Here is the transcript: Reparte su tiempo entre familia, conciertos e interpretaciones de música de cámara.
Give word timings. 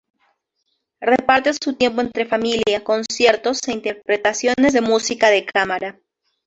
Reparte 0.99 1.53
su 1.61 1.75
tiempo 1.75 2.01
entre 2.01 2.25
familia, 2.25 2.83
conciertos 2.83 3.61
e 3.67 3.71
interpretaciones 3.73 4.73
de 4.73 4.81
música 4.81 5.29
de 5.29 5.45
cámara. 5.45 5.99